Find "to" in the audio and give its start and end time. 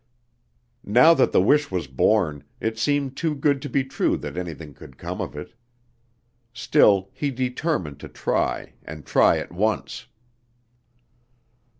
3.61-3.69, 7.99-8.09